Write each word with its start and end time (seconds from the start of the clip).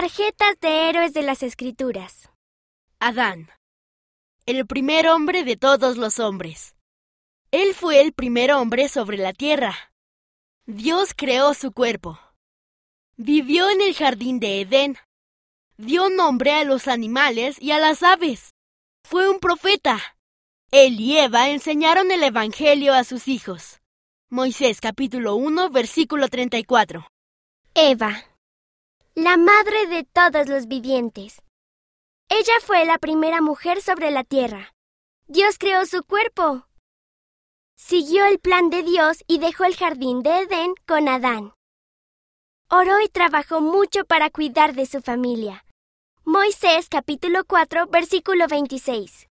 Tarjetas 0.00 0.58
de 0.62 0.88
héroes 0.88 1.12
de 1.12 1.20
las 1.20 1.42
Escrituras. 1.42 2.30
Adán. 3.00 3.50
El 4.46 4.66
primer 4.66 5.06
hombre 5.06 5.44
de 5.44 5.58
todos 5.58 5.98
los 5.98 6.18
hombres. 6.20 6.74
Él 7.50 7.74
fue 7.74 8.00
el 8.00 8.14
primer 8.14 8.50
hombre 8.50 8.88
sobre 8.88 9.18
la 9.18 9.34
tierra. 9.34 9.92
Dios 10.64 11.12
creó 11.14 11.52
su 11.52 11.72
cuerpo. 11.72 12.18
Vivió 13.18 13.68
en 13.68 13.82
el 13.82 13.94
jardín 13.94 14.40
de 14.40 14.62
Edén. 14.62 14.96
Dio 15.76 16.08
nombre 16.08 16.52
a 16.52 16.64
los 16.64 16.88
animales 16.88 17.60
y 17.60 17.72
a 17.72 17.78
las 17.78 18.02
aves. 18.02 18.54
Fue 19.04 19.28
un 19.28 19.38
profeta. 19.38 20.00
Él 20.70 20.98
y 20.98 21.18
Eva 21.18 21.50
enseñaron 21.50 22.10
el 22.10 22.22
Evangelio 22.22 22.94
a 22.94 23.04
sus 23.04 23.28
hijos. 23.28 23.82
Moisés 24.30 24.80
capítulo 24.80 25.34
1 25.34 25.68
versículo 25.68 26.28
34. 26.28 27.06
Eva. 27.74 28.29
La 29.16 29.36
madre 29.36 29.88
de 29.88 30.04
todos 30.04 30.48
los 30.48 30.68
vivientes. 30.68 31.42
Ella 32.28 32.52
fue 32.62 32.84
la 32.84 32.96
primera 32.98 33.40
mujer 33.40 33.82
sobre 33.82 34.12
la 34.12 34.22
tierra. 34.22 34.72
Dios 35.26 35.58
creó 35.58 35.84
su 35.84 36.04
cuerpo. 36.04 36.68
Siguió 37.74 38.24
el 38.26 38.38
plan 38.38 38.70
de 38.70 38.84
Dios 38.84 39.24
y 39.26 39.38
dejó 39.38 39.64
el 39.64 39.74
jardín 39.74 40.22
de 40.22 40.42
Edén 40.42 40.74
con 40.86 41.08
Adán. 41.08 41.54
Oró 42.68 43.00
y 43.00 43.08
trabajó 43.08 43.60
mucho 43.60 44.04
para 44.04 44.30
cuidar 44.30 44.74
de 44.74 44.86
su 44.86 45.00
familia. 45.00 45.66
Moisés 46.24 46.88
capítulo 46.88 47.44
4 47.44 47.88
versículo 47.88 48.46
26. 48.46 49.26